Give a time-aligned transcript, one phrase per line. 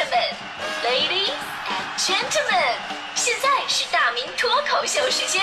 [0.00, 0.10] 们
[0.82, 1.30] ，Ladies
[1.68, 2.74] and Gentlemen，
[3.14, 5.40] 现在是大明脱口秀时间，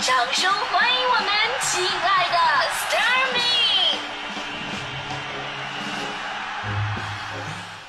[0.00, 1.28] 掌声欢迎我们
[1.62, 2.36] 亲爱的
[2.68, 3.40] s t a r m y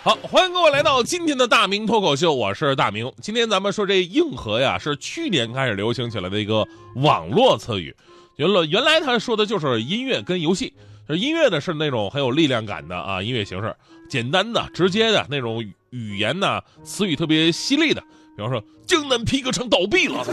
[0.04, 3.12] 好，欢迎各位来到今天的大明脱口秀，我是大明。
[3.20, 7.96] 今天咱们说这硬核呀，是去年开始流行起来的一个网络词语。
[8.36, 10.76] 原来原来他说的就是音乐跟游戏，
[11.10, 13.76] 就是音乐呢是那种很有力量感的啊音乐形式，
[14.08, 18.02] 简单的、直接的那种语言呢，词语特别犀利的，
[18.36, 20.26] 比方说江南皮革厂倒闭了。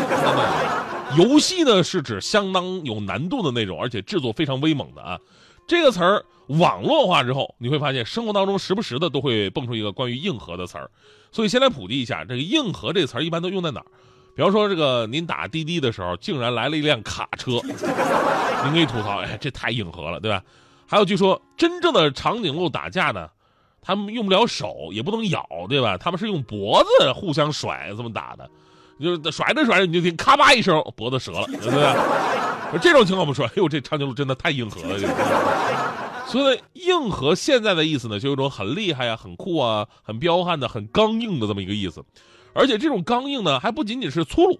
[1.17, 5.19] 游戏呢是指相当有难度的那种，而且制作非常威猛的啊。
[5.67, 10.91] 这个词儿网络化之后，你会发现生活当中时不时的都会蹦出一个关于硬核的词儿，
[11.33, 13.87] 所以先来普及一下，这个硬核这词儿一般都用在哪儿？
[14.37, 20.43] 比方说，这个您打滴滴的时候，竟然来了一辆卡车，您可以吐槽，哎，这太硬核了，对吧？
[20.87, 23.29] 还有，据说真正的长颈鹿打架呢，
[23.85, 25.99] 他们用不了手，也不能咬，对吧？
[25.99, 28.51] 他们是用脖子互相甩，这么打的，
[28.99, 32.81] 就是甩着甩着，你就听咔吧一声，脖子折了，对不对？
[32.81, 34.99] 这种情况我们说，哎呦，这长颈鹿真的太硬核了，
[36.27, 42.03] 所以硬核现在的意思呢，就有种很厉害呀、很酷啊、很彪悍的、很刚硬的这么一个意思。
[42.53, 44.59] 而且这种刚硬呢，还不仅仅是粗鲁。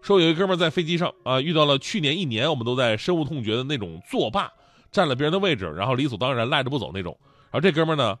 [0.00, 4.50] 说有一哥们在飞机上啊，遇到了去年一年我们都在深恶痛绝的那种作霸，
[4.90, 7.16] 占了别人的位置，然后理所当然赖着不走那种。
[7.50, 8.16] 然后这哥们呢，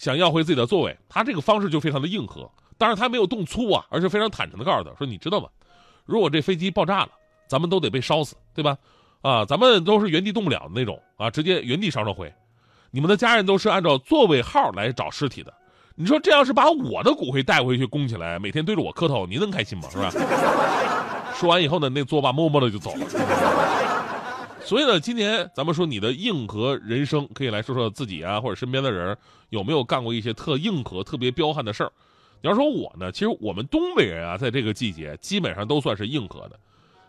[0.00, 2.50] 想要回自己的座位，他这个方式就非常的硬核。
[2.78, 5.46] 当然他没有动粗啊，而是非常坦诚的告诉他说：“你知道吗？
[6.06, 7.10] 如果这飞机爆炸了，
[7.46, 8.78] 咱们都得被烧死，对吧？
[9.20, 12.32] 啊，咱们都是原地动不了的那种啊，直接原地烧成灰。
[12.90, 15.52] 你们的家人都是按照座位号来找尸体的。”
[15.94, 19.86] 你说这要是把我的骨灰带回去供起来，每天对着我磕头，您能开心吗？
[19.90, 20.10] 是吧？
[21.36, 23.99] 说完以后呢，那作霸默默的就走了。
[24.64, 29.16] 所以呢，今年咱们说你的硬核人生，可以来说说自己啊，或者身边的人
[29.48, 31.92] 有没有干过一些特硬核、特别彪悍的事儿。
[32.42, 36.58] 你要说我呢，其实我们东北人啊，在这个季节基本上都算是硬核的。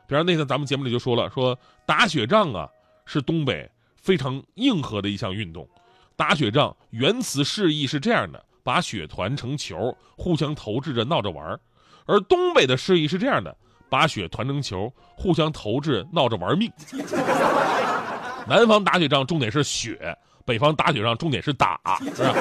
[0.08, 2.68] 比方那天咱们节目里就说了，说打雪仗啊，
[3.06, 5.68] 是东北非常硬核的一项运动。
[6.16, 8.44] 打雪仗原词释义是这样的。
[8.64, 11.60] 把雪团成球，互相投掷着闹着玩
[12.06, 13.58] 而东北的示意是这样的：
[13.92, 16.72] 把雪团成球，互相投掷闹着玩命。
[18.48, 21.78] 南方打雪仗重点是雪，北方打雪仗重点是打，
[22.16, 22.34] 是吧？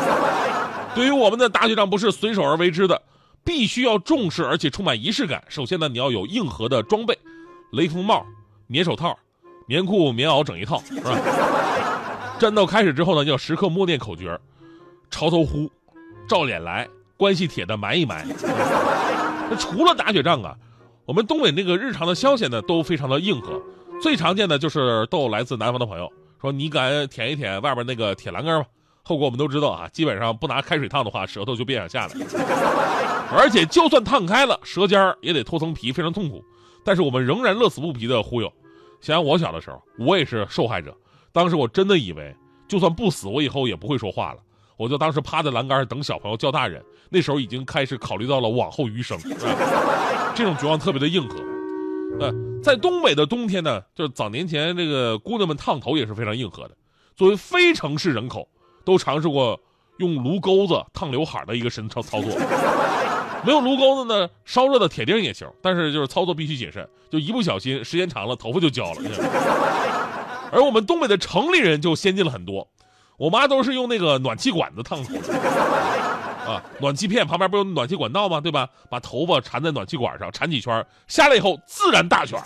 [0.94, 3.03] 对于我们的打雪仗不是随手而为之的，
[3.43, 5.43] 必须要重视而且充满仪式感。
[5.49, 7.19] 首先呢，你要有硬核的装备，
[7.72, 8.25] 雷锋帽、
[8.69, 9.19] 棉手套、
[9.66, 11.19] 棉裤、棉袄整一套，是吧？
[12.39, 14.39] 战斗开始之后呢，要时刻默念口诀：
[15.10, 15.69] 潮头呼。
[16.28, 18.25] 照脸来，关系铁的埋一埋。
[19.50, 20.55] 那除了打雪仗啊，
[21.06, 23.61] 我们东北那个日常的消遣呢，都非常的硬核。
[24.03, 28.66] 最常见的就是逗来自南方的朋友说：“你敢舔一舔外边那个铁栏杆吗？”
[29.03, 32.15] 后果我们都知道啊，基本上不拿开水烫的话，舌头就别想下来。
[33.33, 36.44] 而且就算烫开了，舌尖也得脱层皮，非常痛苦。
[36.84, 38.53] 但是我们仍然乐此不疲的忽悠。
[39.00, 40.97] 想想我小的时候，我也是受害者。
[41.33, 42.34] 当时我真的以为，
[42.69, 44.39] 就算不死，我以后也不会说话了。
[44.80, 49.18] 我就当时趴在栏杆上等小朋友叫大人，那时候已经开始考虑到了往后余生，
[50.34, 51.36] 这种绝望特别的硬核。
[52.18, 52.32] 呃，
[52.62, 56.74] 在东北的冬天呢，就是早年前这个姑娘们烫头也是非常硬核的。
[57.14, 58.48] 作为非城市人口，
[58.82, 59.60] 都尝试过
[59.98, 62.32] 用炉钩子烫刘海的一个神操操作。
[63.44, 69.02] 没有炉钩子呢，烧热的铁钉也行，但是就是操作必须谨慎，就一不小心时间长了头发就焦了。
[70.50, 72.66] 而我们东北的城里人就先进了很多。
[73.20, 75.10] 我妈都是用那个暖气管子烫的，
[76.50, 78.41] 啊，暖气片旁边不有暖气管道吗？
[78.41, 78.66] 对吧？
[78.88, 82.41] 把头发缠在暖气管上，缠几圈，下来以后自然大卷，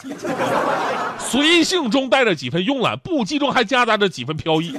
[1.17, 4.77] 随性中带着几分慵懒，不羁中还夹杂着几分飘逸。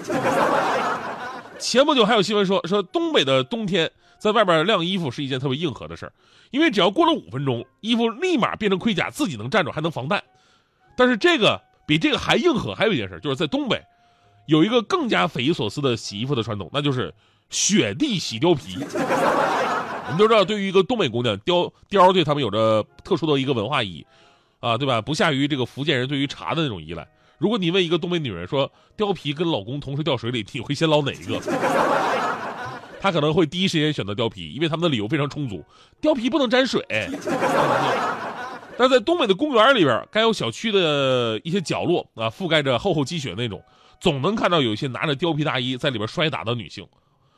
[1.60, 3.90] 前不久还有新闻说，说东北的冬天
[4.20, 6.12] 在外边晾衣服是一件特别硬核的事
[6.52, 10.22] 因为只要过了五分钟，衣服立马变成盔甲，自己能站住，还能防弹。
[10.98, 11.58] 但是这个
[11.88, 13.82] 比这个还硬核，还有一件事，就是在东北。
[14.46, 17.14] 有一个更加匪夷所思的洗衣服的传统，那就是
[17.50, 18.78] 雪地洗貂皮。
[20.08, 24.06] 我们都知道，对于一个东北姑娘，貂貂对他们有着特殊的一个文化意义，
[24.60, 25.02] 啊，对吧？
[25.02, 27.08] 不下于这个福建人对于茶的那种依赖。
[27.40, 31.40] 如果你问一个东北女人说，貂皮跟老公同时掉水里，你会先捞哪一个？
[33.02, 35.64] 她可能会第一时间选择貂皮，因为他们的理由非常充足，
[36.02, 36.86] 貂皮不能沾水。
[38.78, 43.62] 但在东北的公园里边，该有小区的一些角落啊，覆盖着厚厚积雪那种。
[44.00, 46.88] 总能看到有一些拿着貂皮大衣在里边摔打的女性，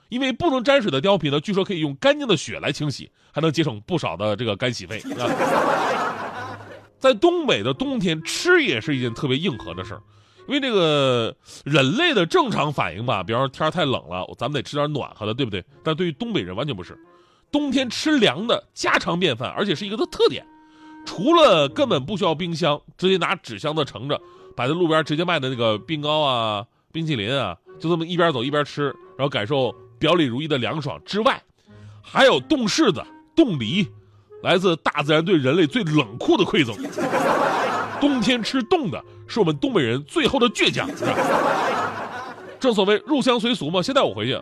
[0.09, 5.01] 因为不能沾水的貂皮呢，据说可以用干净的血来清洗，还能节省不少的这个干洗费。
[6.99, 10.01] 在东北的冬天，吃也是一件特别硬核的事儿，
[10.47, 15.63] 因为这个人类的正常反应吧，比方说天太冷了，咱们得吃点暖和的，对不对？
[15.83, 16.97] 但对于东北人完全不是，
[17.51, 20.43] 冬天吃凉的家常便饭，而且是一个的特点。
[21.05, 24.19] 除了根本不需要冰箱，直接拿纸箱子盛着，
[24.57, 31.39] 摆在路边直接卖的那个冰糕啊、冰淇淋啊，就这么一边走一边吃，然后感受表里如一的凉爽之外，
[32.01, 33.05] 还有冻柿子、
[33.35, 33.87] 冻梨，
[34.41, 36.75] 来自大自然对人类最冷酷的馈赠。
[38.01, 40.89] 冬天吃冻的，是我们东北人最后的倔强。
[42.59, 43.79] 正所谓入乡随俗嘛。
[43.79, 44.41] 现在我回去，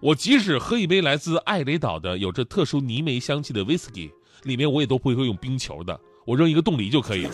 [0.00, 4.10] 我即使喝一杯来自艾雷岛的有着特殊泥煤香气的威士忌。
[4.42, 7.30] 里面我也都不会用冰球的，我扔一个冻梨就可以了。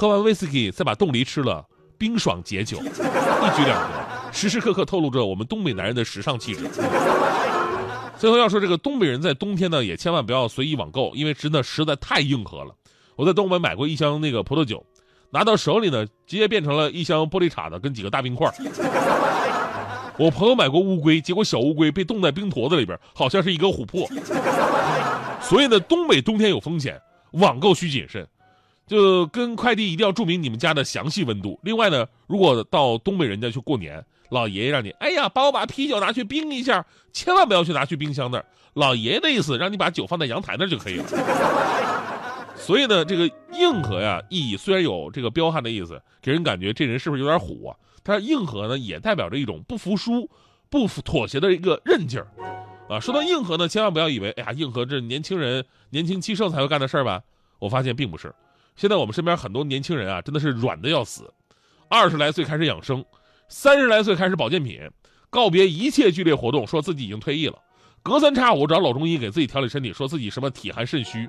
[0.00, 1.62] 喝完威士忌，再把冻梨吃了，
[1.98, 2.84] 冰爽解酒， 一
[3.54, 6.66] 举两得，时时刻刻透露着我们东北男人的时尚气质。
[8.16, 12.74] 最后要说这个东北人在冬天呢，也千万不要随意网购，因为真的实在太硬核了。
[13.14, 14.82] 我在东北买过一箱那个葡萄酒，
[15.28, 18.50] 拿到手里呢，直接变成了一箱玻璃碴子跟几个大冰块。
[20.16, 24.08] 我朋友买过乌龟，结果小乌龟被冻在冰坨子里边，好像是一个琥珀。
[25.42, 26.98] 所以呢，东北冬天有风险，
[27.32, 28.26] 网购需谨慎。
[28.90, 31.60] 就跟快递一定要注明你们家的详细温度。
[31.62, 38.44] 另外呢，如果到东北人家去过年，老爷爷让你，哎呀，帮我把啤酒拿去冰一下，千万不要去拿去冰箱那儿。
[38.74, 41.04] 老爷爷的意思，让你把酒放在阳台那儿就可以了。
[42.56, 47.76] 所以呢，这个硬核呀，意义虽然有这个彪悍的意思，给人感觉这人是不是有点虎啊？
[48.02, 50.28] 但是硬核呢，也代表着一种不服输、
[50.68, 52.26] 不妥协的一个韧劲儿，
[52.88, 57.22] 啊，说到硬核呢，千万不要以为，哎呀，硬核这年轻人年轻气盛才会干的事儿吧？
[57.60, 58.34] 我发现并不是。
[58.76, 61.32] 现在我们身边很多年轻人啊，真的是软的要死，
[61.88, 63.04] 二十来岁开始养生，
[63.48, 64.80] 三十来岁开始保健品，
[65.28, 67.58] 告别一切剧烈活动，说自己已经退役了，
[68.02, 71.28] 隔三差五找老中医给自己调理身体，说自己什么体寒肾虚，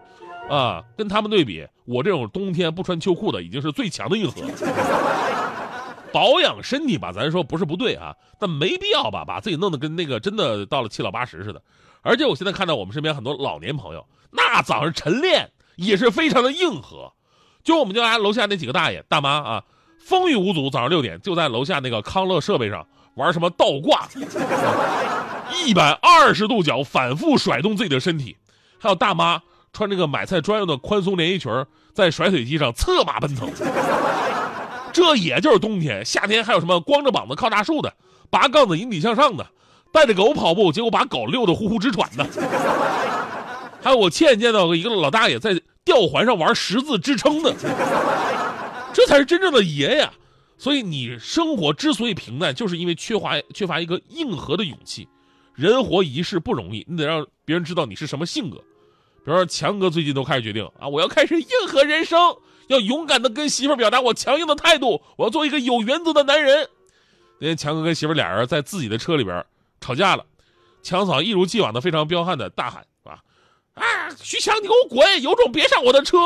[0.49, 4.41] 啊，跟他们对比，我这种冬天不穿秋裤的已经是最强的硬核。
[6.13, 11.61] 保养身体吧，咱说不是不对啊，但没必要吧，把自己弄得跟那个真的到了七老八十似的。
[12.01, 17.13] 而且我现在看到我们身边很多老年朋友，那早上晨练也是非常的硬核。
[17.63, 19.63] 就我们家楼下那几个大爷大妈啊，
[19.99, 22.85] 风雨无阻，早上六点就在楼下那个康乐设备上
[23.15, 24.07] 玩什么倒挂，
[25.63, 28.37] 一百二十度角反复甩动自己的身体。
[28.79, 29.41] 还有大妈
[29.73, 31.51] 穿这个买菜专用的宽松连衣裙，
[31.93, 33.49] 在甩腿机上策马奔腾。
[34.91, 37.93] 这也就是冬天，夏天还有什么光着膀子靠大树的，
[38.29, 39.45] 拔杠子引体向上的，
[39.91, 42.25] 带着狗跑步，结果把狗遛得呼呼直喘的，
[43.81, 45.53] 还有我亲眼见到一个老大爷在
[45.83, 47.54] 吊环上玩十字支撑的，
[48.94, 50.13] 这才是真正的爷呀！
[50.57, 55.07] 所以你生活之所以平淡，就是因为缺乏缺乏一个硬核的勇气。
[55.56, 58.57] 人活一世不容易，你得让别人知道你是什么性格。
[58.57, 62.18] 比如说强哥最近都开始决定啊，我要开始硬核人生。
[62.68, 66.69] 要勇敢的跟媳妇表达我强硬的态度，我要做一个有原则的男人。
[67.39, 69.44] 那天强哥跟媳妇俩人在自己的车里边
[69.81, 70.25] 吵架了，
[70.81, 72.86] 强嫂一如既往的非常彪悍的大喊
[74.23, 76.18] 徐强你给我滚，有种别上我的车！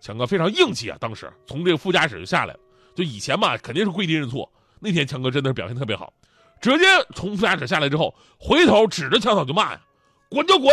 [0.00, 2.60] 强哥非常硬气啊，当时从这个副驾驶就下来了。
[2.94, 4.50] 就以前嘛，肯定是跪地认错。
[4.78, 6.12] 那天强哥真的是表现特别好，
[6.60, 6.84] 直接
[7.14, 9.80] 从副驾驶下来之后，回头指着强嫂就骂呀，
[10.28, 10.72] 滚就滚，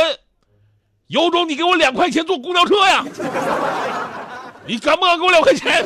[1.07, 3.05] 有种你给我两块钱坐公交车呀！
[4.67, 5.83] 你敢不敢给我两块钱？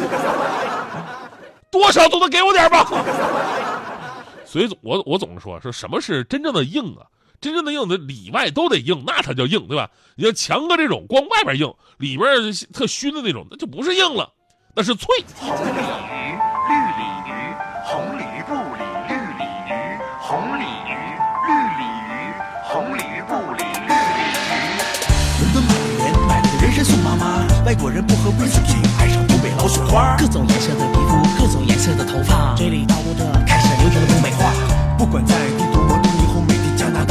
[1.72, 2.86] 多少都得给我点吧。
[4.44, 7.08] 所以，我我总是说，说什么是真正的硬啊？
[7.46, 9.92] 真正的硬的里外都得硬，那才叫硬，对吧？
[10.16, 12.26] 你像强哥这种，光外边硬，里边
[12.74, 14.34] 特熏的那种，那就不是硬了，
[14.74, 15.06] 那是脆。
[15.38, 16.34] 红鲤鱼，
[16.66, 17.54] 绿鲤鱼，
[17.86, 19.78] 红鲤鱼不理绿鲤鱼，
[20.18, 20.98] 红鲤鱼，
[21.46, 22.34] 绿鲤鱼，
[22.66, 24.42] 红鲤鱼不理绿鲤鱼。
[25.38, 25.70] 伦敦买
[26.02, 34.50] 人买了个人参送妈妈，外国人不喝威士忌，爱上东北老雪花，各种颜色的皮肤，各种颜色的头发，嘴里叨咕着开始流行的东北话。
[34.98, 35.36] 不管在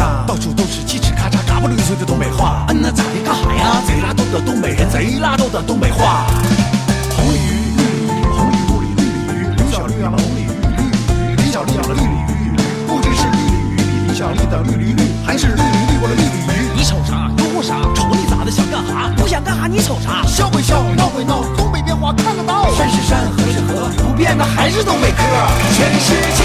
[0.04, 2.66] 大，到处都是嘁哧咔嚓、嘎不溜碎的东北话。
[2.68, 3.24] 嗯，那咋的？
[3.24, 3.80] 干哈呀？
[3.86, 6.26] 贼拉逗的东北人，贼拉逗的东北话。
[7.16, 10.92] 红鲤鱼，绿鲤鱼，红鲤不理绿鲤鱼，刘小丽养了红鲤鱼，绿鲤
[11.32, 12.52] 鱼，李小丽养了绿鲤鱼，
[12.86, 16.76] 不知是绿鲤鱼，比李小绿的绿鲤鱼还是绿鲤绿过的绿鲤鱼。
[16.76, 17.30] 你瞅啥？
[17.38, 17.80] 拥护啥？
[17.96, 18.50] 瞅你咋的？
[18.50, 19.10] 想干哈？
[19.16, 19.66] 不想干哈？
[19.66, 20.22] 你瞅啥？
[20.26, 22.68] 笑归笑，闹归闹，东北变化看得到。
[22.76, 25.24] 山是山，河是河，不变的还是东北嗑。
[25.72, 26.44] 全世界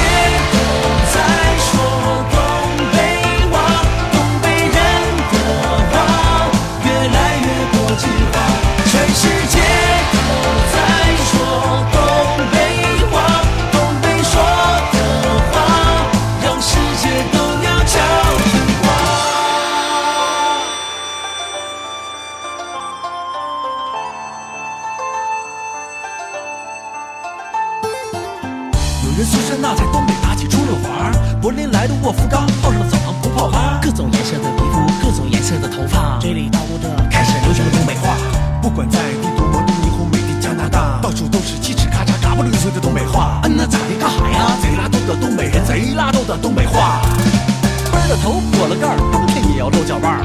[32.01, 33.79] 过福冈，泡上了澡堂不泡吧。
[33.81, 38.15] 各种颜色的皮肤，各种颜色的头发，嘴里叨咕着开始流行的东北话。
[38.61, 43.41] 不管在帝都、魔都、霓虹、美丽加拿大，到处都是叽叽咔嚓、嘎不溜碎的东北话。
[43.43, 43.95] 嗯，那咋的？
[43.99, 44.57] 干哈呀？
[44.61, 47.01] 贼拉逗的东北人，贼拉逗的东北话。
[47.91, 48.97] 奔了头，裹了盖儿，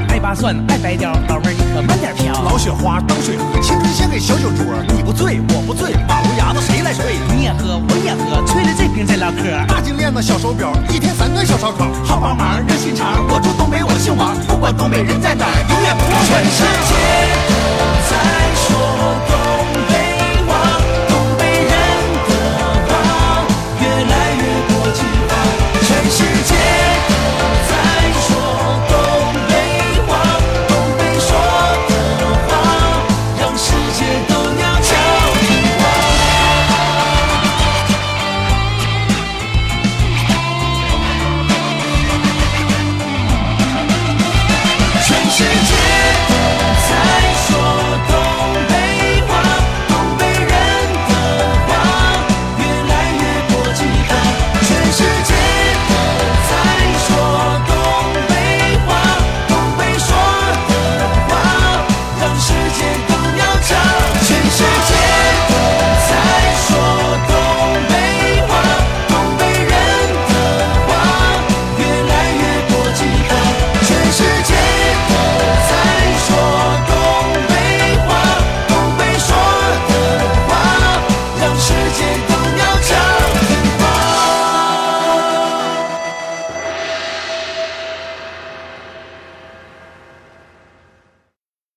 [0.07, 2.31] 爱扒蒜，爱白貂，老妹儿你可慢点飘。
[2.43, 4.63] 老雪花当水喝，青春献给小酒桌。
[4.95, 7.17] 你不醉，我不醉，马路牙子谁来睡？
[7.35, 9.43] 你也喝，我也喝，吹了这瓶再唠嗑。
[9.67, 11.85] 大金链子，小手表，一天三顿小烧烤。
[12.05, 16.63] 好帮忙，热心肠，我住东北，我姓王，不管东北人在哪儿，永远不全是。